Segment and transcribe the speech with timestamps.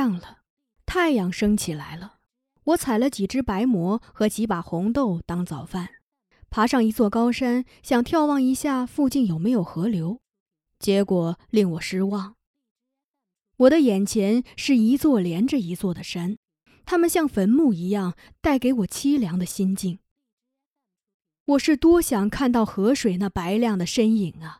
[0.00, 0.38] 亮了，
[0.86, 2.20] 太阳升起来了。
[2.64, 5.90] 我采了几只白蘑和几把红豆当早饭，
[6.48, 10.22] 爬上一座高山，想眺望一下附近有没有河流，
[10.78, 12.36] 结果令我失望。
[13.58, 16.38] 我的眼前是一座连着一座的山，
[16.86, 19.98] 它们像坟墓一样，带给我凄凉的心境。
[21.44, 24.59] 我是多想看到河水那白亮的身影啊！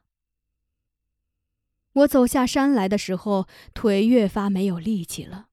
[1.92, 5.48] 我走下山来的时候，腿越发没有力气了。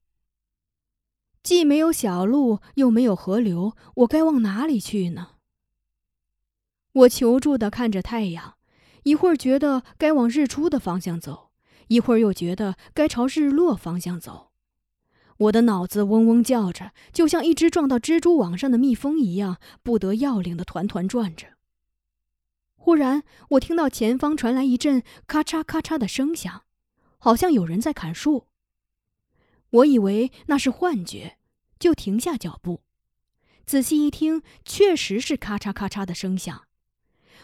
[1.41, 5.29] 既没有小路，又没有河流，我该往哪里去呢？
[6.93, 8.55] 我求助的看着太阳，
[9.03, 11.51] 一会儿觉得该往日出的方向走，
[11.87, 14.51] 一会儿又觉得该朝日落方向走。
[15.37, 21.56] 我的脑子嗡嗡叫着，就像一只撞到蜘蛛网上的蜜蜂一样，不得要领的团团转着。
[22.87, 26.63] 忽然，我听到前方传来一阵咔嚓咔嚓的声响，
[27.17, 28.47] 好像有人在砍树。
[29.69, 31.37] 我以为那是幻觉，
[31.77, 32.83] 就停下脚步，
[33.65, 36.63] 仔细一听，确实是咔嚓咔嚓的声响。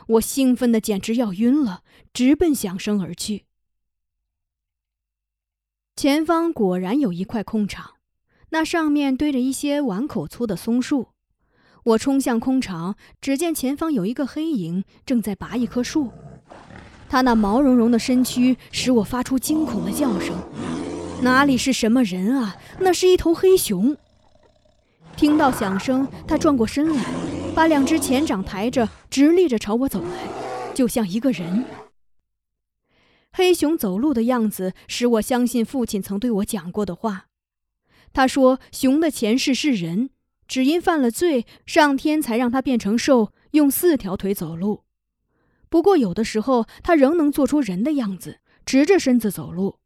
[0.08, 1.83] 我兴奋的简直要晕了，
[2.14, 3.44] 直奔响声而去。
[5.97, 7.95] 前方果然有一块空场，
[8.52, 11.10] 那上面堆着一些碗口粗的松树。
[11.83, 16.10] 我冲向空场，只见前方有一个黑影正在拔一棵树，
[17.10, 20.33] 他那毛茸茸的身躯使我发出惊恐的叫声。
[21.22, 22.55] 哪里是什么人啊？
[22.80, 23.98] 那是一头黑熊。
[25.17, 27.04] 听到响声，他转过身来，
[27.54, 31.66] 把两只前掌抬着，直立着朝我走来，就像一个人。
[33.33, 37.26] 黑熊走路的样子使我相信父亲曾对我讲过的话。
[38.14, 40.11] 他说，熊的前世是人。
[40.48, 44.83] 只因犯了罪，上天才让他变成兽，用四条腿走路。
[45.70, 49.80] 不过有的时候，他仍能做出人的样子，直着身子走路。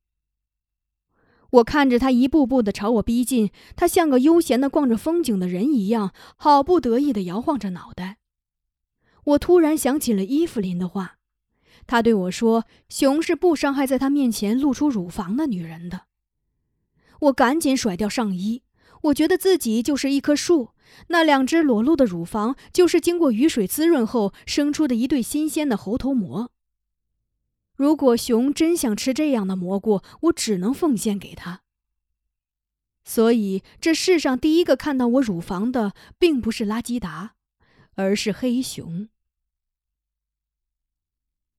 [1.51, 8.17] 我看着他一步步的朝我逼近，他像个悠闲的逛着风景的人一样，好不得意的摇晃着脑袋。
[9.23, 11.19] 我突然想起了伊芙琳的话，
[11.85, 16.07] 他对我说：“熊是不伤害在他面前露出乳房的女人的。”
[17.21, 18.63] 我赶紧甩掉上衣。
[19.07, 20.69] 我觉得自己就是一棵树，
[21.07, 26.51] 那两只裸露的乳房就是经过雨水滋润后生出的一对新鲜的猴头蘑。
[27.75, 31.61] 如果熊真想吃这样的蘑菇，我只能奉献给他。
[33.03, 37.35] 所以，这世上第一个看到我乳房的，并不是拉基达，
[37.93, 39.07] 而是黑熊。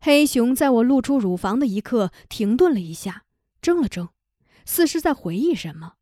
[0.01, 3.25] 黑熊在我露出乳房的一刻停顿了一下，
[3.63, 4.11] 怔了怔，
[4.65, 5.95] 似是在回忆什么。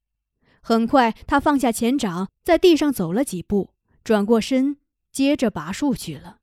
[0.69, 3.71] 很快，他放下前掌，在地上走了几步，
[4.03, 4.79] 转过身，
[5.13, 6.39] 接着拔树去了。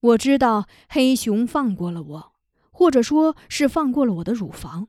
[0.00, 2.32] 我知道黑熊放过了我，
[2.70, 4.88] 或者说是放过了我的乳房。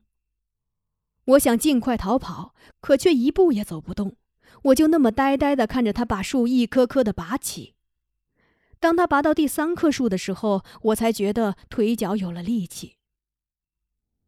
[1.26, 4.16] 我想尽快逃跑，可却一步也走不动。
[4.62, 7.74] 我就那么呆呆地看着他把树一棵棵的拔起。
[8.80, 12.96] 当他拔到第三棵树的时候，我才觉得腿脚有了力气。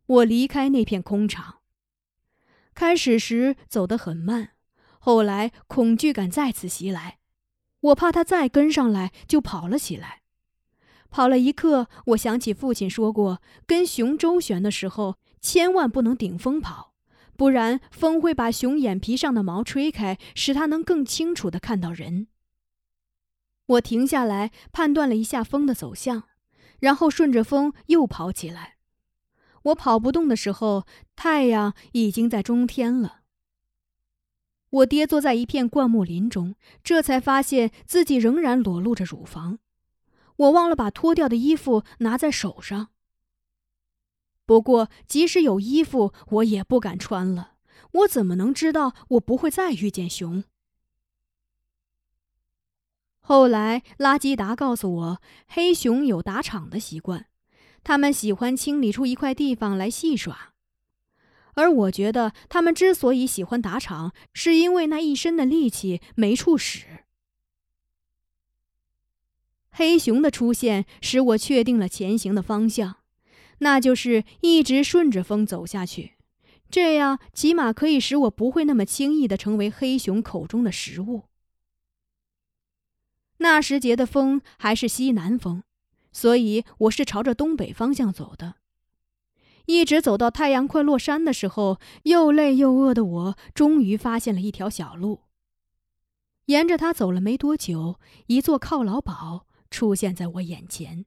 [0.04, 1.57] 我离开那片空场。
[2.78, 4.50] 开始时走得很慢，
[5.00, 7.18] 后来恐惧感再次袭来，
[7.80, 10.22] 我怕他再跟上来，就跑了起来。
[11.10, 16.94] 跑了一刻，我想起父亲说过，跟熊周旋的时候，千万不能顶风跑，
[17.36, 22.28] 不然风会把熊眼皮上的毛吹开，使它能更清楚地看到人。
[23.66, 26.22] 我停下来，判断了一下风的走向，
[26.78, 28.77] 然后顺着风又跑起来。
[29.68, 30.86] 我跑不动的时候，
[31.16, 33.20] 太阳已经在中天了。
[34.70, 39.58] 我跌坐在一片灌木林中，这才发现自己仍然裸露着乳房。
[40.36, 42.88] 我忘了把脱掉的衣服拿在手上。
[44.44, 47.54] 不过，即使有衣服，我也不敢穿了。
[47.92, 50.44] 我怎么能知道我不会再遇见熊？
[53.20, 57.26] 后来，拉基达告诉我，黑熊有打场的习惯。
[57.88, 60.52] 他们喜欢清理出一块地方来戏耍，
[61.54, 66.84] 而我觉得他们之所以喜欢打场，是因为那一身的力气没处使。
[69.70, 72.96] 黑熊的出现使我确定了前行的方向，
[73.60, 76.16] 那就是一直顺着风走下去，
[76.68, 81.22] 这样起码可以使我不会那么轻易的成为黑熊口中的食物。
[83.38, 85.62] 那时节的风还是西南风。
[86.12, 88.56] 所以我是朝着东北方向走的，
[89.66, 95.22] 一直走到太阳快落山的时候，又累又饿的我终于发现了一条小路。
[96.46, 101.04] 沿着它走了没多久，一座犒劳堡出现在我眼前。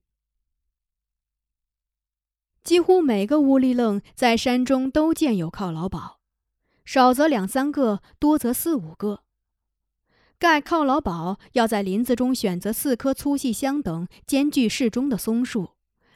[2.63, 6.19] 几乎每个乌里楞在山中都建有犒劳堡，
[6.85, 9.23] 少则两三个，多则四五个。
[10.41, 15.73] 盖犒劳宝要在林子中选择四棵粗细相等、间距适中的松树，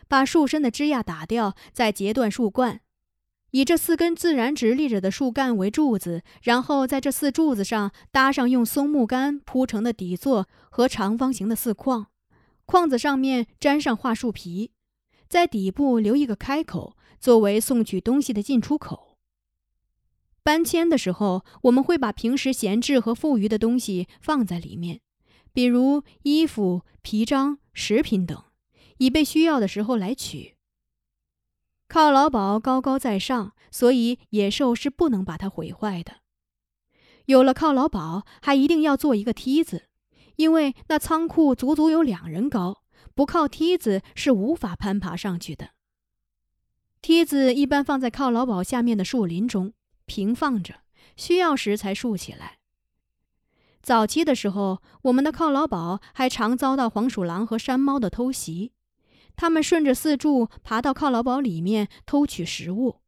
[0.08, 2.82] 把树身的枝桠打掉，再截断树冠，
[3.52, 12.08] 以这四根自然直立着的树干为柱子，然后在这四柱子上搭上用松木杆铺成的底座和长方形的四框，
[12.66, 14.72] 框子上面粘上桦树皮，
[15.30, 19.05] 在底部留一个开口，作为送取东西的进出口。
[20.46, 25.02] 搬迁的时候，我们会把平时闲置和富余的东西放在里面，
[25.52, 28.44] 比如衣服、皮章、食品等，
[29.00, 30.56] 以备需要的时候来取。
[31.90, 36.18] 犒劳堡高高在上，所以野兽是不能把它毁坏的。
[37.26, 39.88] 有了犒劳堡，还一定要做一个梯子，
[40.36, 42.84] 因为那仓库足足有两人高，
[43.16, 45.72] 不靠梯子是无法攀爬上去的。
[47.02, 49.74] 梯子一般放在犒劳堡下面的树林中。
[50.06, 50.82] 平放着，
[51.16, 52.60] 需要时才竖起来。
[53.82, 58.72] 早期的时候，我们的犒劳堡还常遭到黄鼠狼和山猫的偷袭，
[59.36, 63.02] 它们顺着四柱爬到犒劳堡里面偷取食物。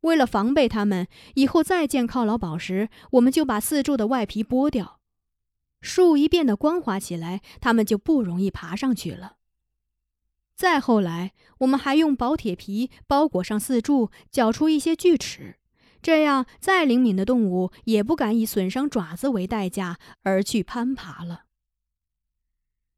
[0.00, 4.98] 为了防备它们，以后再建犒劳堡时，我们就把四柱的外皮剥掉，
[5.82, 9.36] 树一变得光滑起来，它们就不容易爬上去了。
[10.56, 15.58] 再后来，我们还用薄铁皮包裹上四柱，绞出一些锯齿。
[16.02, 21.44] 这样，再灵敏的动物也不敢以损伤爪子为代价而去攀爬了。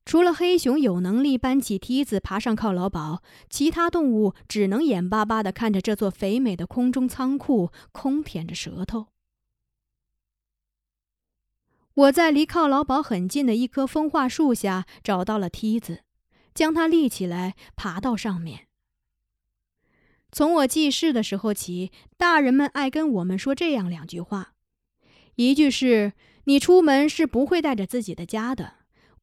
[0.05, 9.07] 除了黑熊有能力搬起梯子爬上犒劳堡，其他动物只能眼巴巴地看着这座肥美的空中仓库，空舔着舌头。
[11.95, 16.03] 我在离犒劳堡很近的一棵风化树下找到了梯子，
[16.53, 18.67] 将它立起来，爬到上面。
[20.35, 24.55] 从我记事的时候起，大人们爱跟我们说这样两句话：
[25.37, 26.15] 一句是
[26.45, 28.77] “你出门是不会带着自己的家的，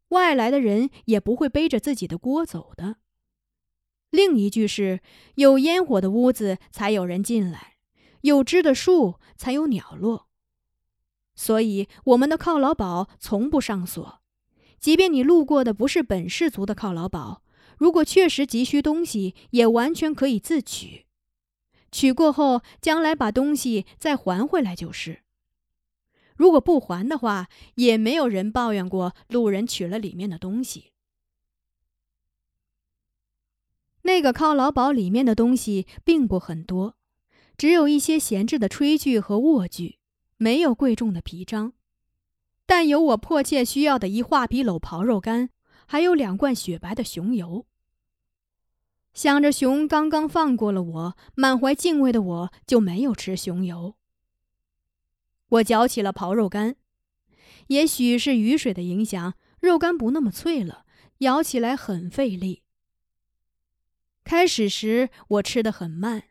[0.10, 2.94] 外来的人也不会背着自己的锅走的”；
[4.12, 5.02] 另一句是
[5.34, 7.78] “有烟火的屋子才有人进来，
[8.22, 10.28] 有枝的树才有鸟落”。
[11.34, 14.22] 所以，我们的犒劳堡从不上锁，
[14.80, 17.42] 即便你路过的不是本氏族的犒劳堡。
[17.80, 21.06] 如果确实急需东西，也完全可以自取，
[21.92, 25.22] 取过后将来把东西再还回来就是。
[26.36, 30.92] 如果不还的话，也没有人抱怨过路人取了里面的东西。
[34.02, 36.96] 那个犒劳堡里面的东西并不很多，
[37.58, 40.00] 只有一些闲置的炊具和卧具，
[40.36, 41.72] 没有贵重的皮章，
[42.66, 45.50] 但有我迫切需要的一画皮篓刨肉干，
[45.86, 47.66] 还有两罐雪白的熊油。
[49.14, 53.96] 想着熊刚刚放过了我，满怀敬畏的我就没有吃熊油。
[55.50, 56.76] 我嚼起了刨肉干，
[57.68, 60.86] 也许是雨水的影响，肉干不那么脆了，
[61.20, 62.64] 咬起来很费力。
[64.24, 66.26] 开始时我吃得很慢，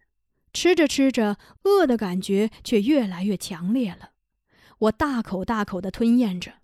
[0.53, 4.13] 吃着吃着，饿的感觉却越来越强烈了。
[4.79, 6.61] 我大口大口地吞咽着，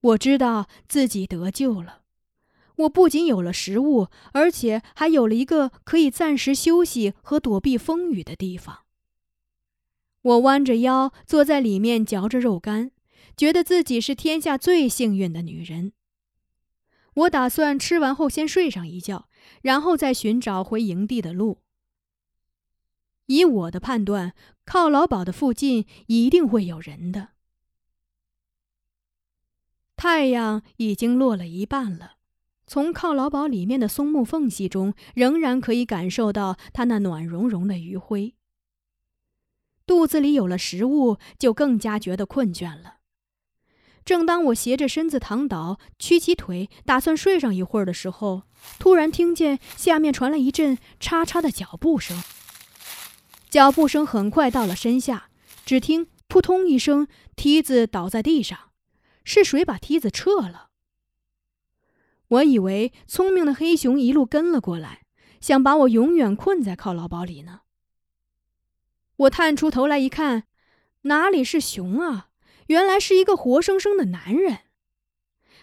[0.00, 2.01] 我知道自己得救了。
[2.82, 8.80] 我不仅有了食物，而且还有了一个可以暂时休息和躲避风雨的地方。
[10.22, 12.92] 我弯着腰坐在里面嚼着肉干，
[13.36, 15.92] 觉得自己是天下最幸运的女人。
[17.14, 19.28] 我打算吃完后先睡上一觉，
[19.62, 21.58] 然后再寻找回营地的路。
[23.26, 24.34] 以我的判断，
[24.64, 27.30] 靠劳堡的附近一定会有人的。
[29.96, 32.14] 太阳已经落了一半了。
[32.66, 38.34] 从犒劳堡里面的松木缝隙中，仍然可以感受到它那暖融融的余晖。
[39.86, 42.98] 肚子里有了食物，就更加觉得困倦了。
[44.04, 48.42] 正当我斜着身子躺倒，屈起腿，打算睡上一会儿的时候，
[48.78, 52.20] 突然听见下面传来一阵嚓嚓的脚步声。
[53.48, 55.28] 脚步声很快到了身下，
[55.64, 58.70] 只听“扑通”一声，梯子倒在地上，
[59.24, 60.70] 是谁把梯子撤了？
[62.32, 65.02] 我以为聪明的黑熊一路跟了过来，
[65.40, 67.60] 想把我永远困在靠劳堡里呢。
[69.16, 70.44] 我探出头来一看，
[71.02, 72.30] 哪里是熊啊？
[72.68, 74.60] 原来是一个活生生的男人，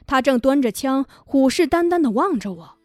[0.06, 2.79] 他正端着枪，虎视眈眈地望着我。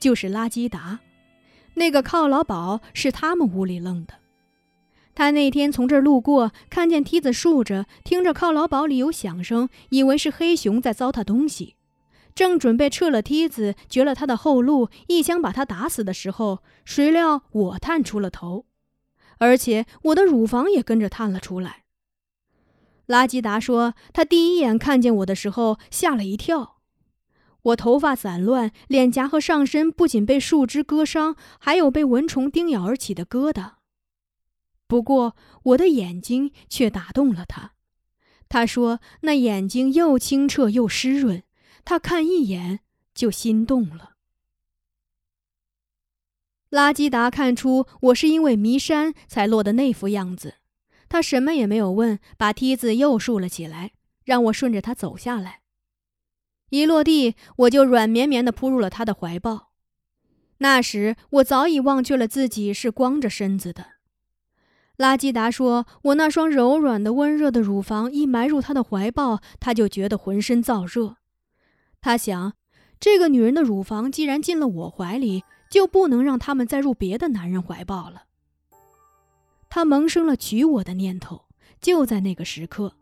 [0.00, 1.00] 就是拉基达，
[1.74, 4.14] 那个犒劳堡是他们屋里扔的。
[5.14, 11.76] 他那天从这儿路过，看见梯子竖着，听着犒劳堡里有响声，以为是黑熊在糟蹋东西，
[12.34, 18.64] 正准备撤了梯子，绝了他的后路，一枪把他打死的时候，谁料我探出了头，
[19.38, 21.84] 而且我的乳房也跟着探了出来。
[23.04, 26.76] 拉基达说，他第一眼看见我的时候吓了一跳，
[27.62, 33.72] 我头发散乱，脸颊和上身不仅被树枝割伤，还有被蚊虫叮咬而起的疙瘩。
[34.86, 37.72] 不过，我的眼睛却打动了他。
[38.48, 41.44] 他说：“那眼睛又清澈又湿润，
[41.84, 42.80] 他看一眼
[43.14, 44.14] 就心动了。”
[46.70, 50.54] 拉基达看出我是因为迷山才落的那副样子，
[51.08, 53.92] 他什么也没有问，把梯子又竖了起来，
[54.24, 55.60] 让我顺着他走下来。
[56.70, 59.68] 一落地，我就软绵绵地扑入了他的怀抱。
[60.58, 63.86] 那时，我早已忘却了自己是光着身子的。
[64.96, 71.16] 拉基达说：“我那双柔软的、温热的乳房一埋入他的怀抱，他就觉得浑身燥热。
[72.00, 72.54] 他想，
[72.98, 78.24] 这个女人的乳房既然进了我怀里，就不能让他们再入别的男人怀抱了。
[79.70, 81.46] 他萌生了娶我的念头。
[81.80, 82.92] 就在那个时刻，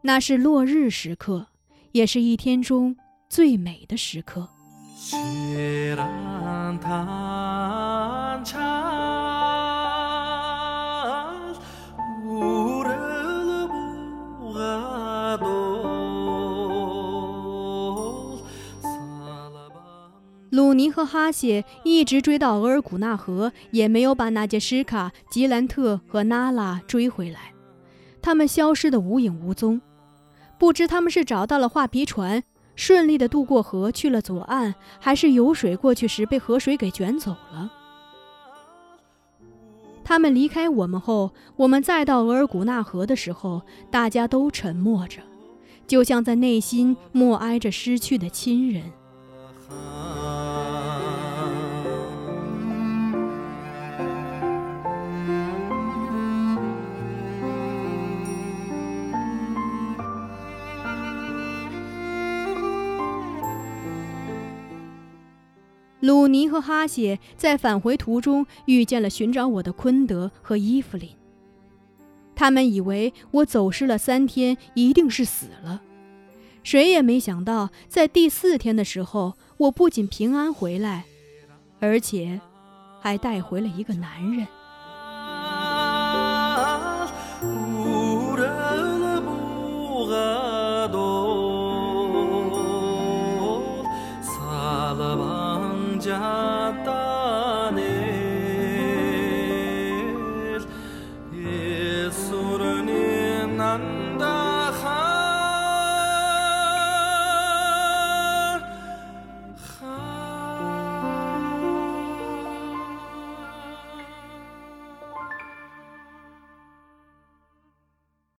[0.00, 1.48] 那是落日时刻，
[1.92, 2.96] 也是一天中
[3.28, 4.48] 最美的时刻。”
[20.50, 27.54] 鲁尼和哈谢一直追到额尔古纳河，也没有把纳杰什卡、吉兰特和娜拉追回来。
[28.20, 29.80] 他们消失得无影无踪，
[30.62, 32.44] 不知他们是找到了画皮船，
[32.76, 37.68] 顺利的渡过河去了左岸，还是游水过去时被河水给卷走了。
[40.04, 45.20] 他们离开我们后，我们再到额尔古纳河的时候，大家都沉默着，
[45.88, 48.84] 就像在内心默哀着失去的亲人。
[66.02, 71.08] 鲁尼和哈谢在返回途中遇见了寻找我的昆德和伊芙琳。
[72.34, 75.80] 他们以为我走失了三天，一定是死了。
[76.64, 81.04] 谁也没想到，在第四天的时候，我不仅平安回来，
[81.78, 82.40] 而且
[83.00, 84.44] 还带回了一个男人。